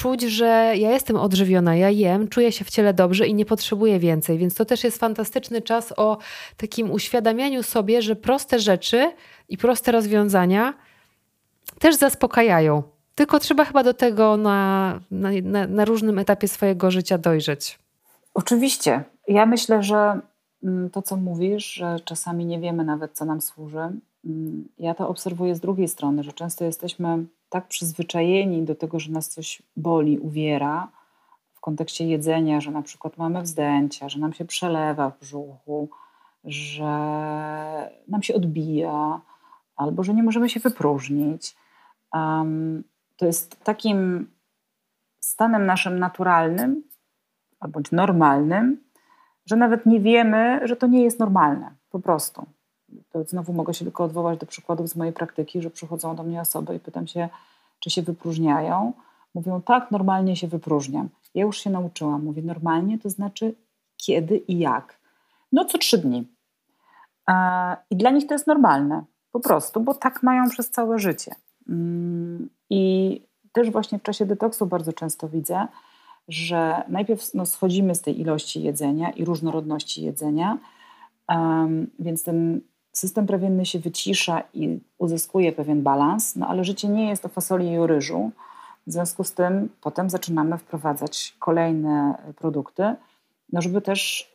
[0.00, 3.98] czuć, że ja jestem odżywiona, ja jem, czuję się w ciele dobrze i nie potrzebuję
[3.98, 4.38] więcej.
[4.38, 6.18] Więc to też jest fantastyczny czas o
[6.56, 9.12] takim uświadamianiu sobie, że proste rzeczy
[9.48, 10.74] i proste rozwiązania
[11.78, 12.82] też zaspokajają.
[13.14, 17.78] Tylko trzeba chyba do tego na, na, na różnym etapie swojego życia dojrzeć.
[18.34, 19.04] Oczywiście.
[19.28, 20.20] Ja myślę, że
[20.62, 23.88] mm, to, co mówisz, że czasami nie wiemy nawet, co nam służy.
[24.24, 29.12] Mm, ja to obserwuję z drugiej strony, że często jesteśmy tak przyzwyczajeni do tego, że
[29.12, 30.88] nas coś boli, uwiera
[31.52, 35.88] w kontekście jedzenia, że na przykład mamy wzdęcia, że nam się przelewa w brzuchu,
[36.44, 36.92] że
[38.08, 39.20] nam się odbija,
[39.76, 41.56] albo że nie możemy się wypróżnić,
[42.14, 42.84] um,
[43.16, 44.30] to jest takim
[45.20, 46.82] stanem naszym naturalnym
[47.60, 48.84] albo normalnym,
[49.46, 51.74] że nawet nie wiemy, że to nie jest normalne.
[51.90, 52.46] Po prostu.
[53.10, 56.40] To znowu mogę się tylko odwołać do przykładów z mojej praktyki, że przychodzą do mnie
[56.40, 57.28] osoby i pytam się,
[57.80, 58.92] czy się wypróżniają.
[59.34, 61.08] Mówią, tak, normalnie się wypróżniam.
[61.34, 62.24] Ja już się nauczyłam.
[62.24, 63.54] Mówię, normalnie to znaczy
[63.96, 64.98] kiedy i jak.
[65.52, 66.28] No co trzy dni.
[67.90, 71.34] I dla nich to jest normalne, po prostu, bo tak mają przez całe życie.
[71.68, 75.66] Mm, I też właśnie w czasie detoksu bardzo często widzę,
[76.28, 80.58] że najpierw no, schodzimy z tej ilości jedzenia i różnorodności jedzenia,
[81.28, 82.60] um, więc ten
[83.00, 87.72] system trawienny się wycisza i uzyskuje pewien balans, no ale życie nie jest o fasoli
[87.72, 88.30] i ryżu.
[88.86, 92.94] W związku z tym potem zaczynamy wprowadzać kolejne produkty,
[93.52, 94.30] no żeby też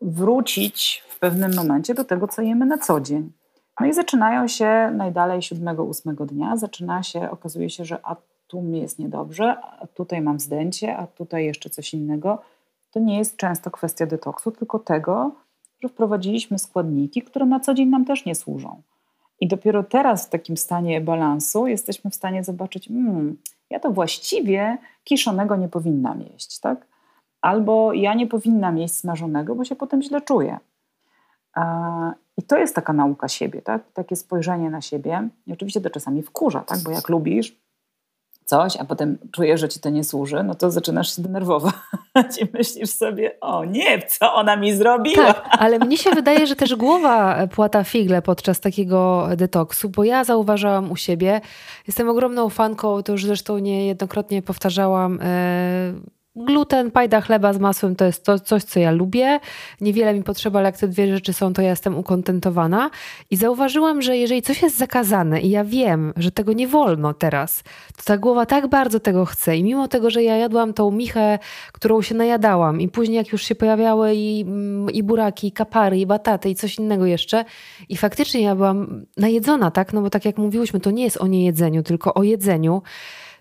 [0.00, 3.32] wrócić w pewnym momencie do tego, co jemy na co dzień.
[3.80, 8.62] No i zaczynają się najdalej siódmego, ósmego dnia, zaczyna się, okazuje się, że a tu
[8.62, 12.42] mi jest niedobrze, a tutaj mam zdęcie, a tutaj jeszcze coś innego.
[12.90, 15.30] To nie jest często kwestia detoksu, tylko tego,
[15.84, 18.82] że wprowadziliśmy składniki, które na co dzień nam też nie służą.
[19.40, 23.36] I dopiero teraz w takim stanie balansu jesteśmy w stanie zobaczyć, hmm,
[23.70, 26.86] ja to właściwie kiszonego nie powinnam jeść, tak?
[27.40, 30.58] Albo ja nie powinnam jeść smażonego, bo się potem źle czuję.
[32.36, 33.92] I to jest taka nauka siebie, tak?
[33.92, 35.28] takie spojrzenie na siebie.
[35.46, 36.78] I oczywiście to czasami wkurza, tak?
[36.84, 37.56] bo jak lubisz,
[38.44, 41.74] coś, a potem czujesz, że ci to nie służy, no to zaczynasz się denerwować
[42.40, 45.34] i myślisz sobie, o nie, co ona mi zrobiła?
[45.34, 50.24] Tak, ale mnie się wydaje, że też głowa płata figle podczas takiego detoksu, bo ja
[50.24, 51.40] zauważałam u siebie,
[51.86, 58.04] jestem ogromną fanką, to już zresztą niejednokrotnie powtarzałam, yy, gluten, pajda chleba z masłem to
[58.04, 59.40] jest to, coś, co ja lubię.
[59.80, 62.90] Niewiele mi potrzeba, ale jak te dwie rzeczy są, to ja jestem ukontentowana.
[63.30, 67.62] I zauważyłam, że jeżeli coś jest zakazane i ja wiem, że tego nie wolno teraz,
[67.96, 69.56] to ta głowa tak bardzo tego chce.
[69.56, 71.38] I mimo tego, że ja jadłam tą michę,
[71.72, 75.98] którą się najadałam i później jak już się pojawiały i, mm, i buraki, i kapary,
[75.98, 77.44] i bataty, i coś innego jeszcze
[77.88, 79.92] i faktycznie ja byłam najedzona, tak?
[79.92, 82.82] No bo tak jak mówiłyśmy, to nie jest o niejedzeniu, tylko o jedzeniu.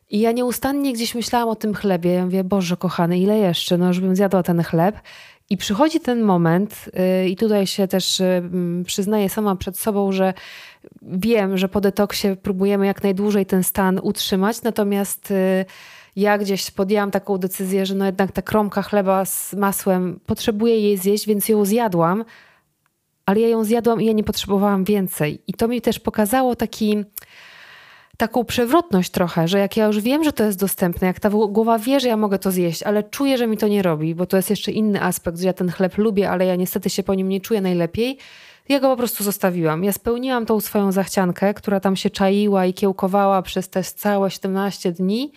[0.09, 2.11] I ja nieustannie gdzieś myślałam o tym chlebie.
[2.11, 3.77] Ja mówię, Boże kochany, ile jeszcze?
[3.77, 4.95] No, żebym zjadła ten chleb.
[5.49, 10.33] I przychodzi ten moment, yy, i tutaj się też yy, przyznaję sama przed sobą, że
[11.01, 15.65] wiem, że po detoksie próbujemy jak najdłużej ten stan utrzymać, natomiast yy,
[16.15, 20.97] ja gdzieś podjęłam taką decyzję, że no jednak ta kromka chleba z masłem, potrzebuję jej
[20.97, 22.25] zjeść, więc ją zjadłam,
[23.25, 25.41] ale ja ją zjadłam i ja nie potrzebowałam więcej.
[25.47, 27.03] I to mi też pokazało taki
[28.17, 31.79] taką przewrotność trochę, że jak ja już wiem, że to jest dostępne, jak ta głowa
[31.79, 34.37] wie, że ja mogę to zjeść, ale czuję, że mi to nie robi, bo to
[34.37, 37.29] jest jeszcze inny aspekt, że ja ten chleb lubię, ale ja niestety się po nim
[37.29, 38.17] nie czuję najlepiej,
[38.69, 39.83] ja go po prostu zostawiłam.
[39.83, 44.91] Ja spełniłam tą swoją zachciankę, która tam się czaiła i kiełkowała przez te całe 17
[44.91, 45.31] dni.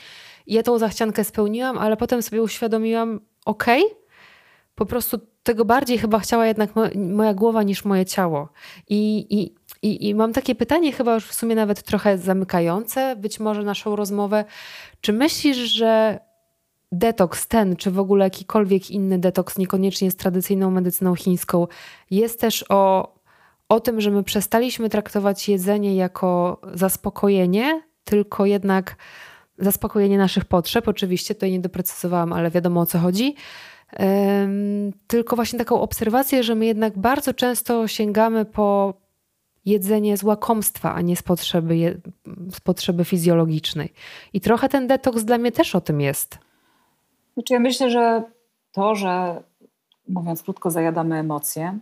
[0.46, 3.96] Ja tą zachciankę spełniłam, ale potem sobie uświadomiłam, okej, okay,
[4.74, 8.48] po prostu tego bardziej chyba chciała jednak moja głowa niż moje ciało.
[8.88, 13.40] I, i i, I mam takie pytanie, chyba już w sumie nawet trochę zamykające, być
[13.40, 14.44] może naszą rozmowę.
[15.00, 16.20] Czy myślisz, że
[16.92, 21.66] detoks ten, czy w ogóle jakikolwiek inny detoks, niekoniecznie z tradycyjną medycyną chińską,
[22.10, 23.14] jest też o,
[23.68, 28.96] o tym, że my przestaliśmy traktować jedzenie jako zaspokojenie, tylko jednak
[29.58, 30.88] zaspokojenie naszych potrzeb.
[30.88, 33.34] Oczywiście tutaj nie doprecyzowałam, ale wiadomo o co chodzi.
[35.06, 38.94] Tylko właśnie taką obserwację, że my jednak bardzo często sięgamy po
[39.66, 42.00] jedzenie z łakomstwa, a nie z potrzeby,
[42.50, 43.92] z potrzeby fizjologicznej.
[44.32, 46.38] I trochę ten detoks dla mnie też o tym jest.
[47.34, 48.22] Znaczy ja myślę, że
[48.72, 49.42] to, że
[50.08, 51.78] mówiąc krótko, zajadamy emocje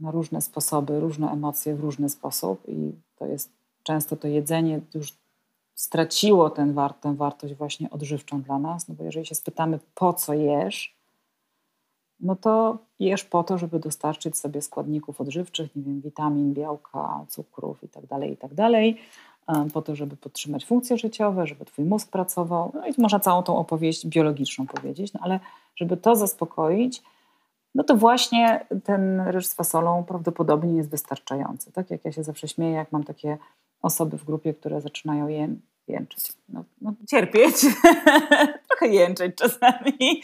[0.00, 3.50] na różne sposoby, różne emocje w różny sposób i to jest
[3.82, 5.12] często to jedzenie już
[5.74, 10.34] straciło ten tę wartość właśnie odżywczą dla nas, no bo jeżeli się spytamy, po co
[10.34, 10.96] jesz,
[12.22, 17.82] no to jesz po to, żeby dostarczyć sobie składników odżywczych, nie wiem, witamin, białka, cukrów
[17.82, 22.86] itd., tak itd., tak po to, żeby podtrzymać funkcje życiowe, żeby twój mózg pracował, no
[22.86, 25.40] i można całą tą opowieść biologiczną powiedzieć, no ale
[25.76, 27.02] żeby to zaspokoić,
[27.74, 31.72] no to właśnie ten ryż z fasolą prawdopodobnie jest wystarczający.
[31.72, 33.38] Tak jak ja się zawsze śmieję, jak mam takie
[33.82, 35.48] osoby w grupie, które zaczynają je
[35.88, 36.32] jęczeć.
[36.48, 37.54] No, no cierpieć,
[38.68, 40.22] trochę jęczeć czasami,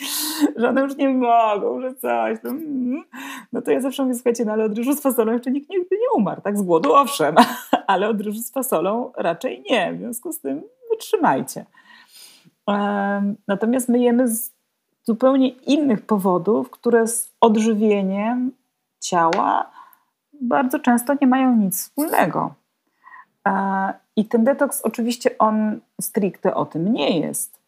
[0.56, 2.38] że one już nie mogą, że coś.
[2.44, 3.04] No, mm.
[3.52, 5.96] no to ja zawsze mówię, słuchajcie, no ale od ryżu z fasolą jeszcze nikt nigdy
[5.96, 6.58] nie umarł, tak?
[6.58, 7.34] Z głodu owszem,
[7.86, 11.64] ale od ryżu z fasolą raczej nie, w związku z tym wytrzymajcie.
[13.46, 14.52] Natomiast my jemy z
[15.04, 18.52] zupełnie innych powodów, które z odżywieniem
[19.00, 19.70] ciała
[20.40, 22.54] bardzo często nie mają nic wspólnego.
[24.16, 27.58] I ten detoks oczywiście on stricte o tym nie jest,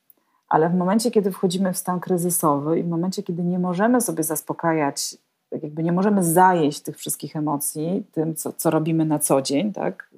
[0.49, 4.25] Ale w momencie, kiedy wchodzimy w stan kryzysowy i w momencie, kiedy nie możemy sobie
[4.25, 5.17] zaspokajać,
[5.51, 9.73] tak jakby nie możemy zajeść tych wszystkich emocji tym, co, co robimy na co dzień,
[9.73, 10.11] tak?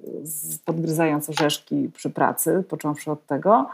[0.65, 3.69] podgryzając orzeszki przy pracy, począwszy od tego,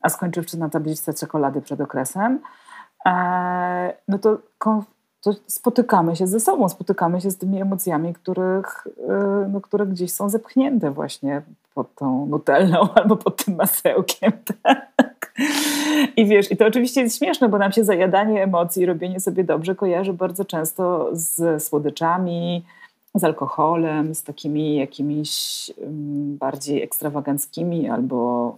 [0.00, 2.40] a skończywszy na tabliczce czekolady przed okresem,
[3.06, 4.38] e, no to,
[5.24, 10.12] to spotykamy się ze sobą, spotykamy się z tymi emocjami, których, e, no, które gdzieś
[10.12, 11.42] są zepchnięte właśnie
[11.74, 14.32] pod tą nutellą albo pod tym masełkiem.
[14.62, 14.94] Tak?
[16.16, 19.74] I wiesz, i to oczywiście jest śmieszne, bo nam się zajadanie emocji, robienie sobie dobrze
[19.74, 22.64] kojarzy bardzo często z słodyczami,
[23.14, 25.70] z alkoholem, z takimi jakimiś
[26.38, 28.56] bardziej ekstrawaganckimi albo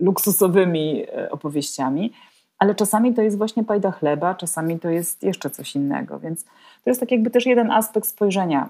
[0.00, 2.12] luksusowymi e, opowieściami,
[2.58, 6.90] ale czasami to jest właśnie pajda chleba, czasami to jest jeszcze coś innego, więc to
[6.90, 8.68] jest tak jakby też jeden aspekt spojrzenia,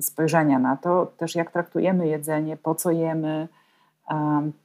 [0.00, 3.48] spojrzenia na to, też jak traktujemy jedzenie, po co jemy,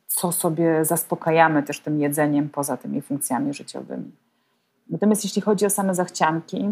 [0.08, 4.12] co sobie zaspokajamy też tym jedzeniem poza tymi funkcjami życiowymi.
[4.90, 6.70] Natomiast jeśli chodzi o same zachcianki,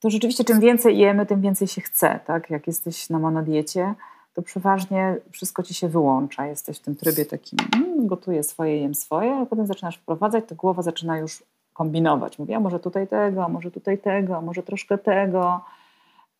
[0.00, 2.20] to rzeczywiście czym więcej jemy, tym więcej się chce.
[2.24, 2.50] Tak?
[2.50, 3.94] Jak jesteś na monodiecie,
[4.34, 6.46] to przeważnie wszystko ci się wyłącza.
[6.46, 10.54] Jesteś w tym trybie takim, mm, gotuję swoje, jem swoje, a potem zaczynasz wprowadzać, to
[10.54, 11.42] głowa zaczyna już
[11.72, 12.38] kombinować.
[12.38, 15.60] Mówię, a może tutaj tego, a może tutaj tego, a może troszkę tego.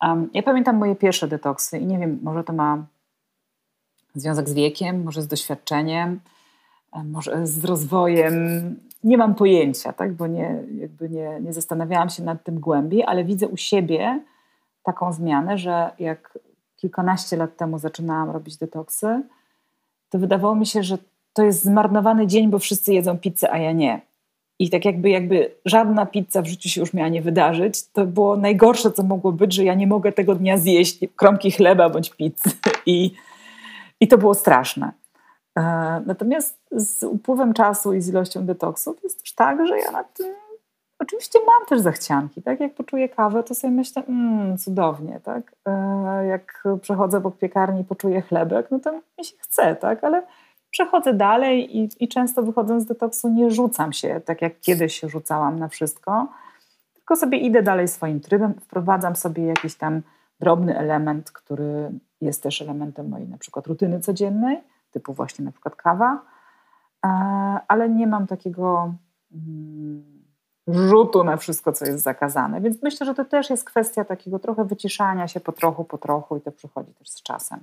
[0.01, 2.85] Um, ja pamiętam moje pierwsze detoksy i nie wiem, może to ma
[4.15, 6.19] związek z wiekiem, może z doświadczeniem,
[7.05, 8.35] może z rozwojem.
[9.03, 10.13] Nie mam pojęcia, tak?
[10.13, 14.23] bo nie, jakby nie, nie zastanawiałam się nad tym głębiej, ale widzę u siebie
[14.83, 16.39] taką zmianę, że jak
[16.83, 19.21] kilkanaście lat temu zaczynałam robić detoksy,
[20.09, 20.97] to wydawało mi się, że
[21.33, 24.01] to jest zmarnowany dzień, bo wszyscy jedzą pizzę, a ja nie.
[24.59, 28.37] I tak jakby, jakby żadna pizza w życiu się już miała nie wydarzyć, to było
[28.37, 32.49] najgorsze, co mogło być, że ja nie mogę tego dnia zjeść kromki chleba bądź pizzy.
[32.85, 33.13] I,
[33.99, 34.91] i to było straszne.
[35.57, 35.61] E,
[36.05, 40.27] natomiast z upływem czasu i z ilością detoksów jest też tak, że ja na tym
[41.03, 42.41] oczywiście mam też zachcianki.
[42.41, 42.59] Tak?
[42.59, 45.19] Jak poczuję kawę, to sobie myślę, mmm, cudownie.
[45.23, 45.55] Tak?
[45.65, 50.03] E, jak przechodzę po piekarni i poczuję chlebek, no to mi się chce, tak?
[50.03, 50.23] ale
[50.73, 55.09] przechodzę dalej i, i często wychodząc z detoksu nie rzucam się, tak jak kiedyś się
[55.09, 56.27] rzucałam na wszystko,
[56.93, 60.01] tylko sobie idę dalej swoim trybem, wprowadzam sobie jakiś tam
[60.39, 64.57] drobny element, który jest też elementem mojej na przykład rutyny codziennej,
[64.91, 66.21] typu właśnie na przykład kawa,
[67.05, 67.09] e,
[67.67, 68.93] ale nie mam takiego
[69.31, 70.12] mm,
[70.67, 72.61] rzutu na wszystko, co jest zakazane.
[72.61, 76.37] Więc myślę, że to też jest kwestia takiego trochę wyciszania się po trochu, po trochu
[76.37, 77.59] i to przychodzi też z czasem.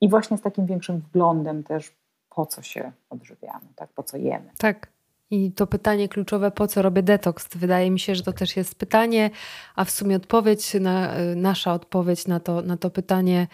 [0.00, 1.92] I właśnie z takim większym wglądem też,
[2.30, 3.88] po co się odżywiamy, tak?
[3.88, 4.50] po co jemy.
[4.58, 4.88] Tak.
[5.30, 7.48] I to pytanie kluczowe, po co robię detoks?
[7.56, 9.30] Wydaje mi się, że to też jest pytanie,
[9.76, 13.46] a w sumie odpowiedź, na, nasza odpowiedź na to, na to pytanie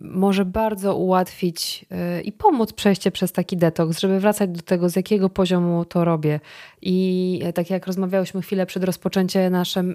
[0.00, 4.96] może bardzo ułatwić e, i pomóc przejście przez taki detoks, żeby wracać do tego, z
[4.96, 6.40] jakiego poziomu to robię.
[6.82, 9.52] I e, tak jak rozmawiałyśmy chwilę przed rozpoczęciem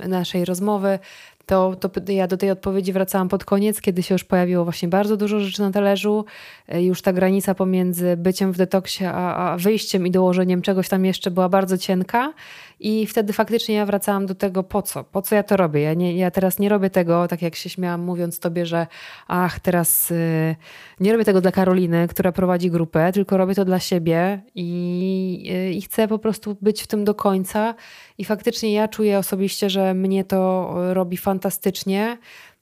[0.07, 0.99] naszej rozmowy,
[1.47, 5.17] to, to ja do tej odpowiedzi wracałam pod koniec, kiedy się już pojawiło właśnie bardzo
[5.17, 6.25] dużo rzeczy na talerzu.
[6.73, 11.31] Już ta granica pomiędzy byciem w detoksie, a, a wyjściem i dołożeniem czegoś tam jeszcze
[11.31, 12.33] była bardzo cienka.
[12.79, 15.03] I wtedy faktycznie ja wracałam do tego, po co?
[15.03, 15.81] Po co ja to robię?
[15.81, 18.87] Ja, nie, ja teraz nie robię tego, tak jak się śmiałam, mówiąc tobie, że
[19.27, 20.55] ach, teraz yy,
[20.99, 25.71] nie robię tego dla Karoliny, która prowadzi grupę, tylko robię to dla siebie i, yy,
[25.71, 27.75] i chcę po prostu być w tym do końca.
[28.17, 32.17] I faktycznie ja czuję osobiście, że mnie to robi fantastycznie.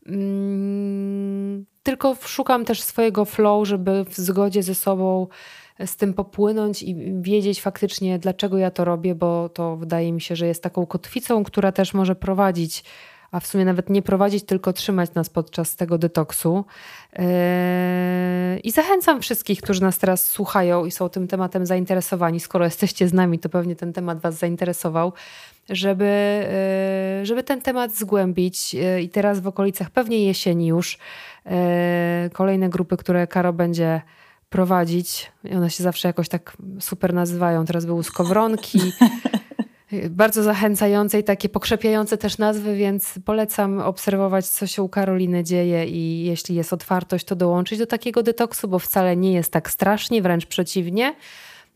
[0.05, 5.27] Mm, tylko szukam też swojego flow, żeby w zgodzie ze sobą
[5.85, 10.35] z tym popłynąć i wiedzieć faktycznie, dlaczego ja to robię, bo to wydaje mi się,
[10.35, 12.83] że jest taką kotwicą, która też może prowadzić,
[13.35, 16.65] a w sumie nawet nie prowadzić, tylko trzymać nas podczas tego detoksu.
[17.13, 17.25] Yy,
[18.63, 22.39] I zachęcam wszystkich, którzy nas teraz słuchają i są tym tematem zainteresowani.
[22.39, 25.13] Skoro jesteście z nami, to pewnie ten temat Was zainteresował,
[25.69, 26.45] żeby,
[27.19, 28.73] yy, żeby ten temat zgłębić.
[28.73, 30.97] Yy, I teraz w okolicach pewnie jesieni już
[32.33, 34.01] kolejne grupy, które Karo będzie
[34.49, 35.31] prowadzić.
[35.55, 37.65] One się zawsze jakoś tak super nazywają.
[37.65, 38.79] Teraz były skowronki.
[40.09, 45.85] Bardzo zachęcające i takie pokrzepiające też nazwy, więc polecam obserwować, co się u Karoliny dzieje
[45.85, 50.21] i jeśli jest otwartość, to dołączyć do takiego detoksu, bo wcale nie jest tak strasznie,
[50.21, 51.15] wręcz przeciwnie.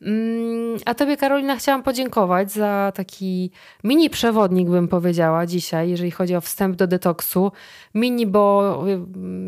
[0.01, 3.51] Mm, a Tobie, Karolina, chciałam podziękować za taki
[3.83, 7.51] mini przewodnik, bym powiedziała, dzisiaj, jeżeli chodzi o wstęp do detoksu.
[7.95, 8.83] Mini, bo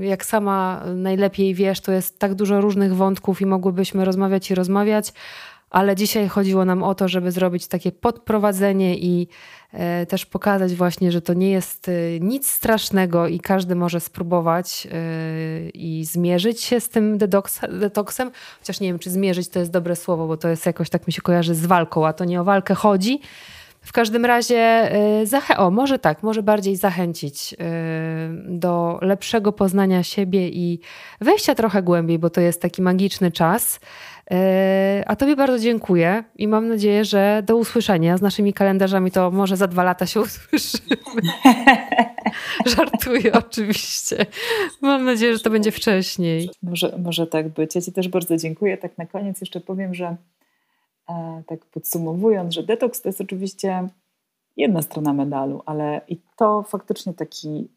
[0.01, 4.55] y, jak sama najlepiej wiesz, to jest tak dużo różnych wątków i mogłybyśmy rozmawiać i
[4.55, 5.13] rozmawiać,
[5.71, 9.27] ale dzisiaj chodziło nam o to, żeby zrobić takie podprowadzenie i
[9.73, 14.87] e, też pokazać właśnie, że to nie jest e, nic strasznego i każdy może spróbować
[14.91, 17.17] e, i zmierzyć się z tym
[17.69, 18.31] detoksem.
[18.59, 21.13] Chociaż nie wiem, czy zmierzyć to jest dobre słowo, bo to jest jakoś tak mi
[21.13, 23.19] się kojarzy z walką, a to nie o walkę chodzi.
[23.83, 24.91] W każdym razie,
[25.57, 27.55] o, może tak, może bardziej zachęcić
[28.45, 30.79] do lepszego poznania siebie i
[31.21, 33.79] wejścia trochę głębiej, bo to jest taki magiczny czas.
[34.31, 38.17] E, a Tobie bardzo dziękuję i mam nadzieję, że do usłyszenia.
[38.17, 40.97] Z naszymi kalendarzami to może za dwa lata się usłyszymy.
[42.75, 44.25] Żartuję oczywiście.
[44.81, 46.49] Mam nadzieję, że to będzie wcześniej.
[46.63, 47.75] Może, może tak być.
[47.75, 48.77] Ja Ci też bardzo dziękuję.
[48.77, 50.15] Tak na koniec jeszcze powiem, że
[51.09, 53.87] e, tak podsumowując, że detoks to jest oczywiście
[54.57, 57.67] jedna strona medalu, ale i to faktycznie taki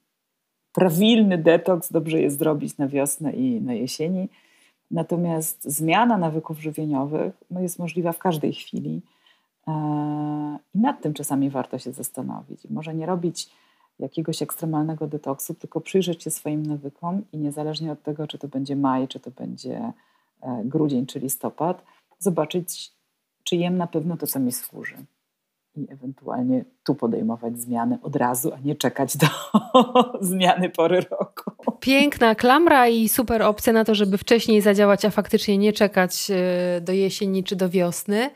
[0.73, 4.29] prawilny detoks dobrze jest zrobić na wiosnę i na jesieni
[4.91, 9.03] Natomiast zmiana nawyków żywieniowych no, jest możliwa w każdej chwili
[9.69, 12.65] e, i nad tym czasami warto się zastanowić.
[12.71, 13.51] Może nie robić
[13.99, 18.77] jakiegoś ekstremalnego detoksu, tylko przyjrzeć się swoim nawykom i niezależnie od tego, czy to będzie
[18.77, 19.93] maj, czy to będzie
[20.43, 21.85] e, grudzień, czy listopad,
[22.19, 22.93] zobaczyć,
[23.45, 24.97] czy jem na pewno to, co mi służy
[25.77, 29.27] i ewentualnie tu podejmować zmiany od razu, a nie czekać do
[30.21, 31.51] zmiany pory roku.
[31.81, 36.81] Piękna klamra i super opcja na to, żeby wcześniej zadziałać, a faktycznie nie czekać e,
[36.81, 38.31] do jesieni czy do wiosny.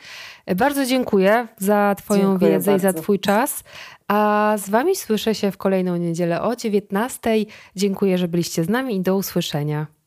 [0.57, 2.89] Bardzo dziękuję za Twoją dziękuję wiedzę bardzo.
[2.89, 3.65] i za Twój czas.
[4.09, 7.31] A z Wami słyszę się w kolejną niedzielę o 19.
[7.77, 9.98] Dziękuję, że byliście z nami i do usłyszenia.